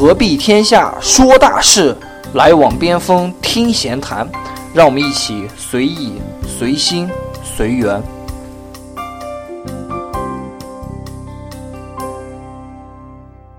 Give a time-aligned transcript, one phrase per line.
[0.00, 1.94] 何必天下说大事，
[2.32, 4.26] 来往边锋听闲谈。
[4.72, 7.06] 让我们一起随意、随心、
[7.44, 8.02] 随缘。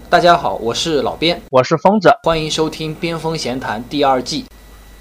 [0.09, 4.45] 大家好，我是老边，我是疯子，欢迎收听《边锋闲谈》第二季。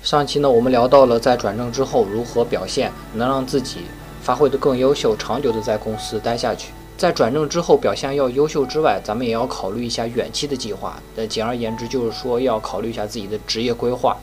[0.03, 3.79] 上期呢，我们聊到了在转正之后如何表现，能让自己
[4.21, 6.73] 发挥的更优秀，长久的在公司待下去。
[7.01, 11.03] 在转正之后表现要优秀之外，咱们也要考虑一下远期的计划。
[11.17, 14.15] 呃，简而言之，就是说要考虑一下自己的职业规划。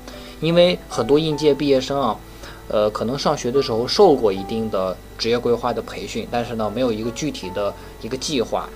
[0.42, 2.16] 因为很多应届毕业生啊，
[2.68, 7.74] 呃，可能上学的时候受过一定的职业规划的培训，但是呢，没有一个具体的
[8.04, 8.70] 一个计划，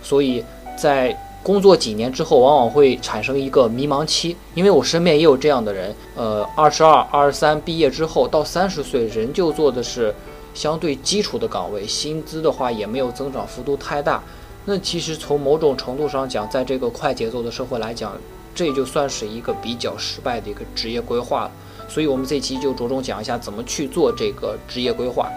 [0.00, 0.44] 所以
[0.78, 4.36] 在工作几年之后，往往会产生一个迷茫期。
[4.54, 10.14] 因为我身边也有这样的人，呃，二十二、二十三毕业之后，到三十岁仍旧做的是。
[10.54, 14.22] 相对基础的岗位，薪资的话也没有增长幅度太大。
[14.64, 18.16] 那其实从某种程度上讲，在这个快节奏的社会来讲，
[18.54, 21.50] 这就算是一个比较失败的一个职业规划了。
[21.86, 25.28] 所以，我们这期就着重讲一下怎么去做这个职业规划。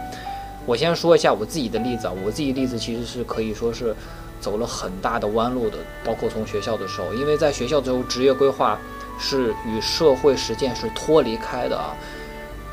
[0.65, 3.93] 我先说一下我自己的例子啊，我自己例子其实是可以说是
[4.39, 8.79] 走了很大的弯路的，包括从学校的时候，因为在学校的时候，职业规划
[9.19, 11.93] 是与社会实践是脱离开的啊。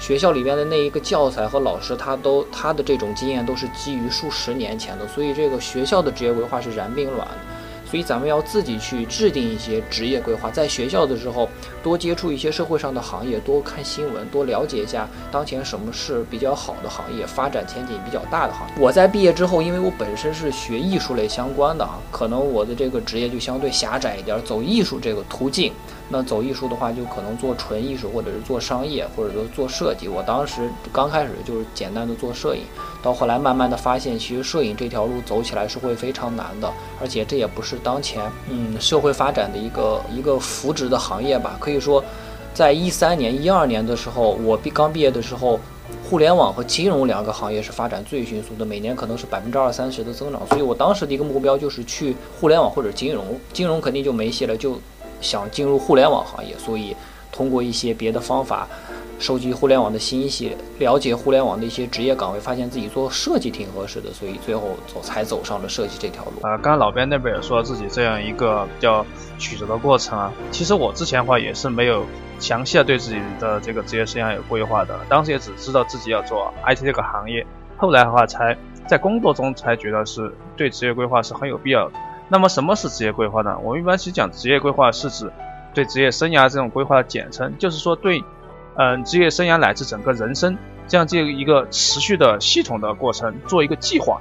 [0.05, 7.27] 学校里边的那一个教材和老师，他都他的这种经验都是基于数十年前的，所以这个学校的职业规划是燃并卵。
[7.87, 11.49] 所以咱们要自己去制定一些职业规划，在学校的时候
[11.83, 18.75] 多接触一些社会上的行业，多看新闻，多了解一下当前什么是比较好的行业，发展前景比较大的行业。
[18.79, 25.73] 我在毕业之后，因为我本身是学艺术类相关的啊，可能我的这个职业就相对狭窄一点，走艺术这个途径。
[26.11, 30.07] 那走艺术的话，就可能做纯艺术，或者是做商业，或者说做设计。
[30.07, 32.63] 我当时刚开始就是简单的做摄影，
[33.03, 41.57] 到后来慢慢的发现，其实摄影这条路走起来是会非常难的，而且这也不是当前嗯社会发展的一个一个扶植的行业吧。
[41.59, 42.05] 可以说，
[42.53, 45.59] 在一三年、一二年的时候，我毕刚毕业的时候，
[46.09, 50.43] 互联网和金融两个行业是发展最迅速的，每年可能是百分之二三十的增长。
[50.51, 54.79] 所以我当时的一个目标就是去互联网或者金融，金融肯定就没戏了，就。
[55.25, 56.95] 想进入互联网行业，所以
[57.33, 58.69] 通过一些别的方法
[59.19, 66.33] 收集互联网的信息，了解互联网的一些职业岗位，发现自己做设计挺合适的，所以最后走才走上了设计这条路。
[66.43, 69.05] 啊，刚刚老边那边也说自己这样一个比较
[69.39, 72.05] 曲折的过程啊，其实我之前的话也是没有
[72.39, 77.47] 详细的对自己的这个职业生涯有规划的，当时也只知道自己要做 IT 这个行业，
[77.79, 81.95] 后来的话才在工作中才觉得是对职业规划是很有必要的。
[82.29, 83.57] 那么什么是职业规划呢？
[83.63, 85.31] 我们一般其实讲职业规划是指
[85.75, 88.23] 对职业生涯这种规划的简称，就是说对，
[88.77, 90.57] 嗯，职业生涯乃至整个人生
[90.89, 94.21] 这样这一个持续的系统的过程做一个计划。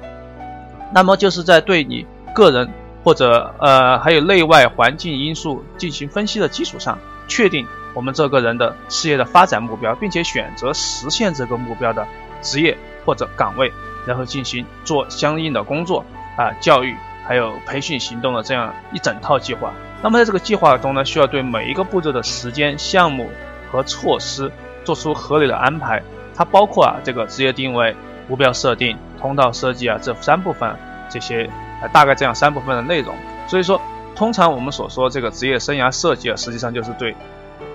[0.94, 2.06] 那么就是在对你
[2.36, 2.70] 个人
[3.04, 6.98] 或者呃还有内外环境因素进行分析的基础上，
[7.28, 12.06] 确定我们这个人的事业的发展目标，并且选择实现这个目标的
[12.42, 13.72] 职业或者岗位，
[14.06, 16.04] 然后进行做相应的工作
[16.38, 16.96] 啊教育。
[17.26, 19.74] 还有培训行动的这样一整套计划。
[20.02, 23.30] 那么在这个计划中呢，需要对每一个步骤的时间、项目
[23.72, 24.52] 和措施
[24.84, 26.04] 做出合理的安排。
[26.36, 27.96] 它包括啊这个职业定位、
[28.28, 30.76] 目标设定、通道设计啊这三部分，
[31.10, 31.50] 这些
[31.82, 33.16] 呃大概这样三部分的内容。
[33.48, 33.80] 所以说，
[34.16, 37.16] 通常我们所说这个职业生涯设计啊，实际上就是对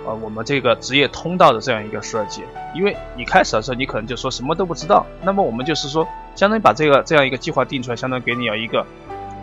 [0.05, 2.43] 呃我们这个职业通道的这样一个设计。
[2.75, 8.85] 因为你开始的时候，你可能就说什么都不知道，那么我们就是说，相当于把这个这样一个计划定出来，相当于给你有一个。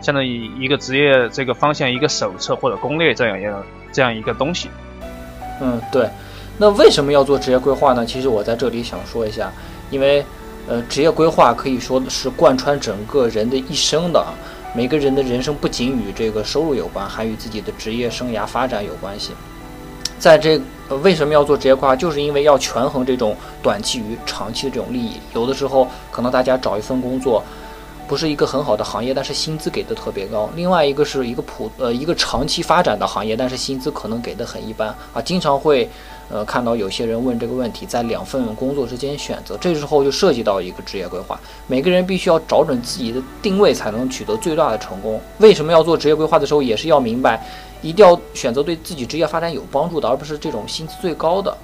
[0.00, 3.62] 相当于一个职业这个方向一个手册或者攻略这样一样
[3.92, 4.68] 这样一个东西。
[5.60, 6.08] 嗯，对。
[6.58, 8.06] 那为什么要做职业规划呢？
[8.06, 9.52] 其实我在这里想说一下，
[9.90, 10.24] 因为
[10.68, 14.24] 呃，职业规划可以说是贯穿整个人的一生的。
[14.74, 19.32] 每个人的人生不仅与这个收入有关，还与自己的职业生涯发展有关系。
[20.18, 20.60] 在这
[21.02, 21.94] 为什么要做职业规划？
[21.94, 25.20] 就是因为要权衡这种短期与长期的这种利益。
[25.34, 27.42] 有的时候可能大家找一份工作。
[28.08, 30.48] 不是一个很好的行业，但是薪资给的特别高。
[30.54, 35.20] 另外一个是一个普呃一个长期发展的行业，但是薪资可能给的很一般啊。
[35.20, 35.88] 经常会
[36.30, 41.38] 呃看到有些人问这个问题，在两份工作之间选择，这时候就涉及到一个职业规划。
[41.66, 45.20] 每个人必须要找准自己的定位，才能取得最大的成功。
[45.38, 47.44] 为什么要做职业规划的时候，也是要明白，
[47.82, 51.56] 一定要选择对自己职业发展有帮助的，而不是这种薪资最高的，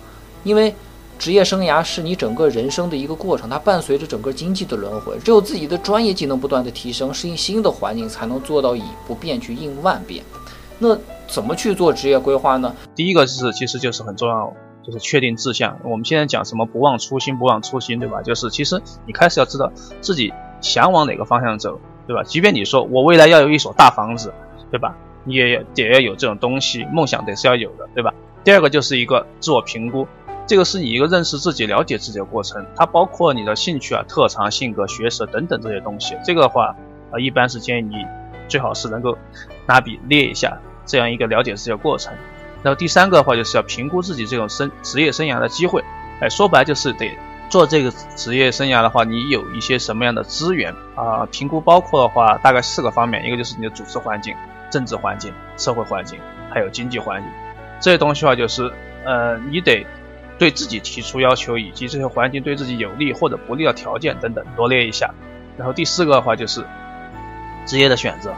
[0.45, 0.75] 因为。
[1.23, 5.17] 职业生涯是你整个人生的一个过程，它伴随着整个经济的轮回。
[5.21, 10.25] 只有自己的专业技能不断的提升，适应新的环境，才能做到以不变去应万变。
[10.81, 10.99] 那
[11.29, 12.75] 怎么去做职业规划呢？
[12.97, 14.53] 第一个是，其实就是很重要，
[14.85, 15.79] 就是确定志向。
[15.85, 18.21] 我们现在讲什么不忘初心，不忘初心，对吧？
[18.21, 19.71] 就是其实你开始要知道
[20.01, 21.79] 自己想往哪个方向走，
[22.09, 22.25] 对吧？
[22.25, 24.35] 即便你说我未来要有一所大房子，
[24.73, 24.97] 对吧？
[25.23, 28.13] 你也得要有这种东西，梦想得是要有的，对吧？
[28.43, 30.05] 第二个就是一个自我评估，
[30.53, 36.15] 这个是你一个认识自己、了解自己的过程，它包括你的兴趣啊、特长、性格、学识等等这些东西。
[36.23, 36.77] 这个的话，
[37.11, 38.05] 啊，一般是建议你
[38.49, 39.17] 最好是能够
[39.67, 42.13] 拿笔列一下这样一个了解自己的过程。
[42.63, 45.83] 然后第三个的话，就是要评估自己这种生职业生涯的机会。
[46.21, 47.11] 哎，说白就是得
[47.49, 51.25] 做这个职业生涯的话，你有一些什么样的资源啊？
[51.33, 54.37] 评估包括的话，大概四个方面，一个就是你的组织环境。
[54.69, 56.21] 政治环境、社会环境，
[56.51, 57.31] 还有经济环境，
[57.81, 58.71] 这些东西的话，就是
[59.03, 59.87] 呃，你得
[60.43, 65.15] 对自己提出要求，以及这些环境对自己有利或者不利的条件等等，罗列一下。
[65.57, 66.67] 然后第四个的话就是
[67.65, 68.35] 职业的选择，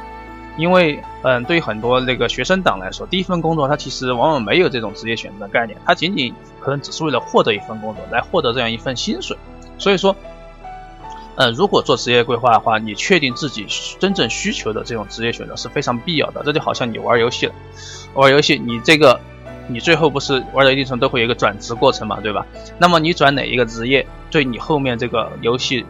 [0.58, 9.34] 因为嗯，对于很多那个学生党来说，第一份工作他其实往往没有这种职业选择的概念，他仅仅可能只是为了获得一份工作，来获得这样一份薪水，
[9.78, 10.14] 所以说。
[11.36, 13.66] 呃，如果做职业规划的话，你确定自己
[13.98, 16.40] 真正需求的这种职业选择是非常必要的。
[16.44, 17.54] 这就好像你玩游戏了，
[18.14, 19.20] 玩游戏你这个，
[19.68, 22.46] 你最后不是玩到一定程度都会有一个转职过程嘛，对吧？
[22.78, 25.84] 那么你转哪一个职业，对你后面这个游戏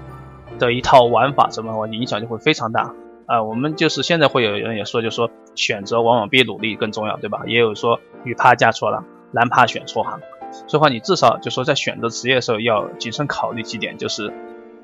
[0.59, 2.95] 的一套玩法什么影响就会非常大
[3.27, 3.43] 啊。
[3.43, 7.43] 我们就是现在会有人也说，就说选择往往比努力更重要，对吧？
[7.47, 10.21] 也有说女怕嫁错郎，男怕选错行。
[10.69, 14.33] 所以话你至少就说在选择职业的时候要谨慎考虑几点，就是。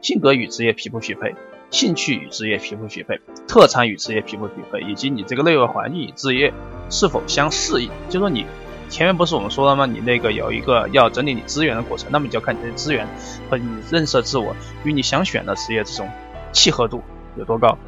[0.02, 1.34] 性格与职业匹不匹配，
[1.68, 6.54] 兴趣与职业匹不匹配，特长与职业匹不匹配，以及你这个内外环境与职业
[6.88, 7.90] 是否相适应。
[8.08, 8.46] 就说你
[8.90, 9.86] 前面不是我们说了吗？
[9.86, 13.06] 你那个有一个要整理你资源的过程，那么你就要看你的资源
[13.48, 14.54] 和你认识的自我
[14.84, 16.06] 与你想选的职业这种
[16.52, 17.00] 契合度
[17.36, 17.78] 有多高。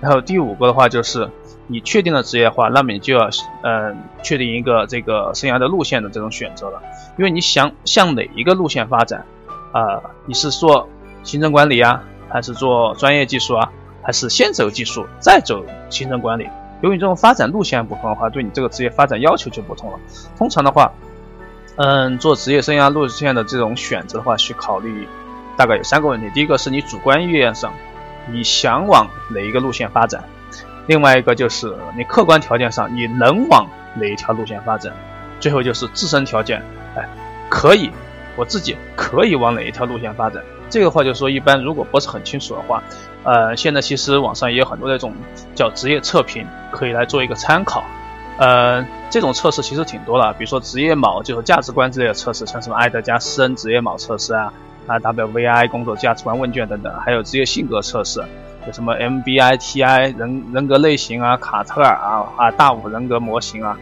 [0.00, 1.30] 然后第五个的话就是
[1.68, 3.28] 你确定了职业的话，那么你就要
[3.62, 6.82] 嗯确定一个这个生涯的路线的这种选择了，
[7.18, 9.24] 因为你想向哪一个路线发展
[9.72, 10.00] 啊？
[10.24, 10.88] 你是做？
[11.22, 16.48] 行政管理啊，还是做专业技术啊，还是先走技术再走行政管理？
[16.82, 19.98] 由于这种发展路线不同的话，对你这个职业发展要求就不同了。
[20.36, 20.92] 通常的话，
[21.76, 25.08] 嗯，做职业生涯路线的这种选择的话，去考虑
[25.56, 27.72] 大概有三个问题：第一个是你主观意愿上，
[28.30, 30.20] 你想往哪一个路线发展；
[30.86, 34.92] 另外一个就是你客观条件上，你能往哪一条路线发展；
[35.40, 36.62] 最后就是自身条件，
[36.94, 37.08] 哎，
[37.48, 37.90] 可以，
[38.36, 40.42] 我自己可以往哪一条路线发展。
[40.68, 42.82] 这个话就是说，一般如果不是很清楚的话，
[43.22, 45.14] 呃，现在其实网上也有很多那种
[45.54, 47.84] 叫职业测评，可以来做一个参考。
[48.38, 54.52] 呃，这种测试其实挺多的，比如说职业锚，就是价值观之类的测试，像什么爱德加斯恩职业锚测试啊，
[54.86, 58.22] 啊 WVI 工作价值观问卷等等，还有职业性格测试，
[58.66, 63.78] 有什么 MBITI 人人格类型啊，卡特尔啊啊大五人格模型啊，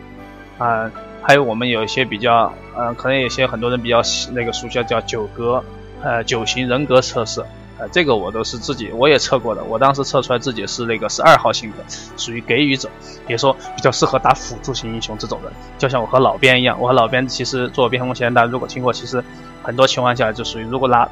[0.58, 0.90] 啊，
[1.26, 5.64] 还有我们有一些比较，呃，可能有些很多人比较那个熟悉叫九格。
[6.02, 7.40] 呃，九型人格测试，
[7.78, 9.64] 呃，这个我都是自己我也测过的。
[9.64, 11.78] 我当时测出来自己是那个是二号性格，
[12.18, 12.90] 属于给予者，
[13.26, 15.50] 也说比较适合打辅助型英雄这种人。
[15.78, 19.24] 就像我和老边一样，我和老边其实做边锋前，大家如果听过，其实
[19.62, 21.08] 很多情况下就属于如果拿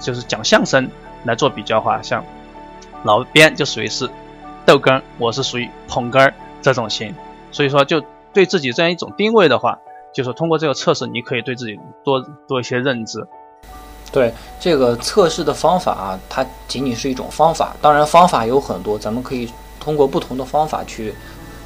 [0.00, 0.90] 就是讲相声
[1.22, 2.24] 来做比较的话，像
[3.04, 4.10] 老边就属于是
[4.64, 7.14] 逗哏，我是属于捧哏这种型。
[7.52, 8.02] 所以说，就
[8.36, 9.78] 对自己这样一种定位的话，
[10.12, 13.26] 就是通过这个测试，你可以对自己多多一些认知。
[14.12, 14.30] 对
[14.60, 17.74] 这个测试的方法啊，它仅仅是一种方法。
[17.80, 19.48] 当然，方法有很多，咱们可以
[19.80, 21.14] 通过不同的方法去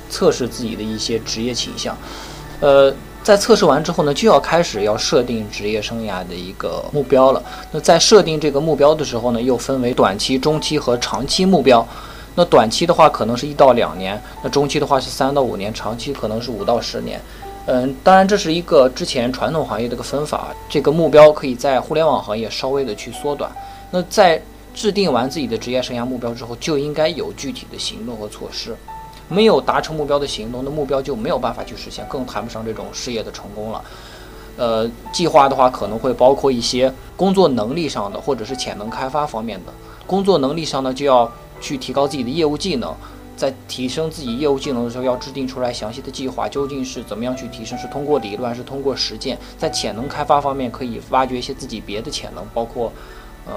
[0.09, 1.97] 测试自己的一些职业倾向。
[2.61, 2.95] 呃，
[3.25, 7.43] 在测试完之后呢，就要开始要设定职业生涯的一个目标了。
[7.73, 11.85] 那在设定这个目标的时候呢，又分为短期、中期和长期目标。
[12.35, 17.21] 那短期的话，可能是一到两年；那中期的话是三到五年；长期可能是五到十年。
[17.67, 23.51] 嗯，当然这是一个之前传统行业的一个分法，这个目标可以在互联网行业稍微的去缩短。
[23.91, 24.41] 那在
[24.73, 28.75] 制定完自己的职业生涯目标之后，就应该有具体的行动和措施。
[29.29, 33.85] 没有达成目标的行动，那目标就没有办法去实现，更谈不上这种事业的成功了。
[34.57, 39.73] 呃，计划的话可能会包括一些工作能力上的，或者是潜能开发方面的。
[40.07, 41.31] 工作能力上呢，就要
[41.61, 42.95] 去提高自己的业务技能。
[43.37, 47.79] 在提升自己业务技能的时候，要制定出来详细的计划，究竟是怎么样去提升？
[47.79, 49.39] 是通过理论，还是通过实践？
[49.57, 52.93] 在潜能开发方面，可以挖掘一些自己别的潜能，包括，
[53.47, 53.55] 嗯，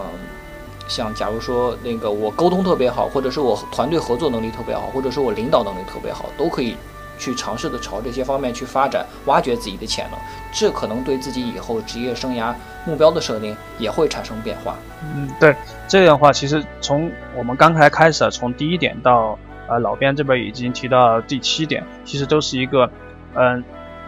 [0.87, 6.77] 像假如说那个我沟通特别好，或者是我团队合作能力特别好，或者是我领导能力特别好，都可以
[7.17, 10.19] 去尝试的朝这些方面去发展，挖掘自己的潜能。
[10.53, 12.53] 这可能对自己以后职业生涯
[12.85, 14.75] 目标的设定也会产生变化。
[15.15, 15.55] 嗯，对，
[15.87, 19.37] 这样的话，其实从我们刚才开始，从第一点到。
[19.65, 22.91] 啊，老边这边已经提到第七点，其实都是一个，
[23.33, 23.63] 嗯，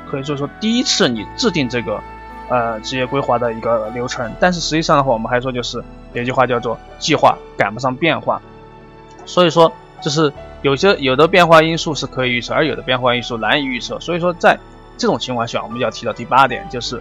[0.06, 1.98] 可以说说第一次你制定这个，
[2.50, 4.30] 呃，职业规划的一个流程。
[4.38, 5.82] 但是实际上的话，我们还说就是
[6.12, 8.42] 有一句话叫做计划赶不上变化，
[9.26, 9.72] 所以说
[10.02, 10.32] 就是
[10.66, 14.00] 有些有的变化因素是可以预测，而有的变化因素难以预测。
[14.00, 14.58] 所以说，在
[14.98, 17.00] 这种情况下，我们要提到第八点，就是，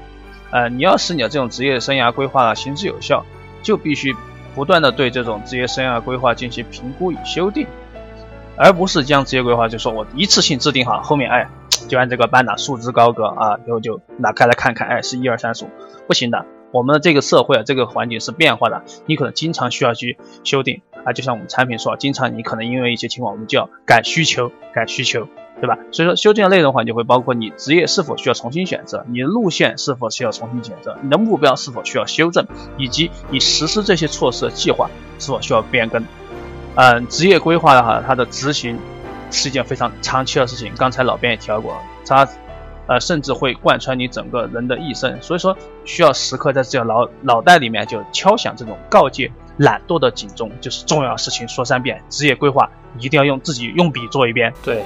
[0.51, 3.25] 呃，你要使你的这种职业生涯规划行之有效，
[3.63, 4.15] 就必须
[4.55, 7.67] 不断的对这种职业生涯规划进行评估与修订，
[8.55, 11.49] 而不是将职业规划就说我一次性制定好，后面哎
[11.89, 15.69] 就按这个班纳束之高阁啊，然后就拿开来看看，哎是一二三四五，
[16.07, 16.45] 不行的。
[16.71, 25.29] 我们的这个社会啊，这个环境是变化的，你可能经常需要去修订啊，就像我们产品说，经常你可能因为一些情况，我们就要改需求，改需求，
[25.61, 25.79] 对吧？
[25.93, 32.47] 所以说修正的内容的话，就会包括你职业是否需要重新选择，你的路线是否需要重新选择，你的目标是否需要修正，
[32.79, 36.05] 以及你实施这些措施的计划是否需要变更。
[36.75, 38.79] 嗯，职业规划的话，它的执行
[39.31, 40.73] 是一件非常长期的事情。
[40.77, 42.29] 刚才老编也提到过，它。
[42.87, 45.57] 呃，甚至会贯穿你整个人的一生，所以说
[45.87, 52.69] 需要时刻在这个脑脑袋里面就敲响这种告诫懒惰的警钟，就是重要事情说三遍，职业规划
[52.99, 54.53] 一定要用自己用笔做一遍。
[54.63, 54.85] 对，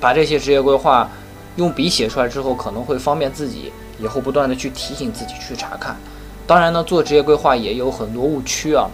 [0.00, 1.08] 把这些职业规划
[1.56, 5.96] 用笔写出来之后，可能会方便自己以后不断的去提醒自己去查看。
[6.46, 8.88] 当然呢，做职业规划也有很多误区啊，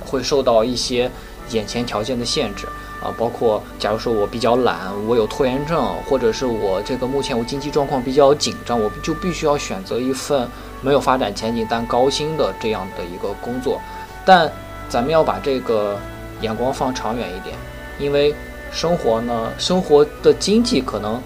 [0.00, 1.10] 会受到一些
[1.50, 2.66] 眼前条件的限制。
[3.02, 10.48] 啊，包括假如说我比较懒，我有拖延症，或者是我这个目前我经济状况比较紧张，我就必须要选择一份
[10.80, 13.78] 没有发展前景但高薪的这样的一个工作。
[14.26, 14.50] 但
[14.88, 15.96] 咱们要把这个
[16.42, 17.56] 眼光放长远一点，
[17.98, 18.34] 因为
[18.72, 21.22] 生活呢，生活的经济可能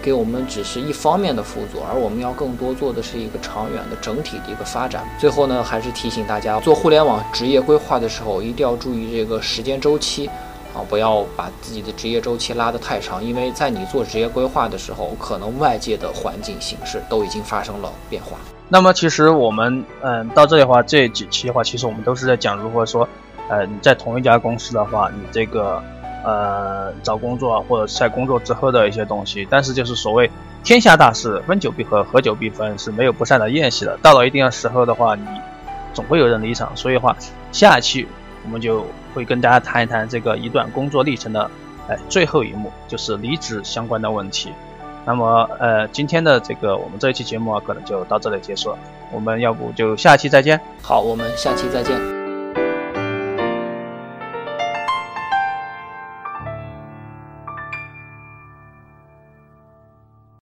[0.00, 5.04] 给我们只是一方面的辅助，而我们要更多做的是一个长远的整体的一个发展。
[5.18, 10.30] 最后呢，还是提醒大家，做互联网职业规划的时候，一定要注意这个时间周期。
[10.76, 18.36] 啊，不要把自己的职业周期拉得太长，因为在你做职业规划的时候，可能外界的环境形势都已经发生了变化。
[18.68, 23.08] 那么，其实我们嗯到这里的话，这几期的话，其实我们都是在讲，如果说
[23.48, 25.82] 呃你在同一家公司的话，你这个
[26.24, 29.46] 呃找工作或者在工作之后的一些东西。
[29.48, 30.30] 但是就是所谓
[30.64, 33.96] 天下大事，分久必合，合久必分，是没有不散的宴席的。
[34.02, 35.24] 到了一定的时候的话，你
[35.94, 36.72] 总会有人离场。
[36.76, 37.16] 所以话，
[37.52, 38.06] 下一期
[38.46, 38.86] 我们就。
[39.14, 41.50] 会跟大家谈一谈这个一段工作历程的，
[41.88, 44.52] 哎，最后一幕就是离职相关的问题。
[45.06, 48.78] 那么，呃，今天的这个我们这一期节目啊，可能就到这里结束了。
[49.10, 50.60] 我们要不就下期再见？
[50.82, 52.15] 好，我们下期再见。